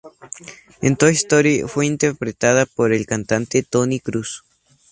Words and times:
En 0.81 0.97
Toy 0.97 1.11
Story 1.13 1.61
fue 1.67 1.85
interpretada 1.85 2.65
por 2.65 2.91
el 2.91 3.05
cantante 3.05 3.61
Tony 3.61 3.99
Cruz. 3.99 4.43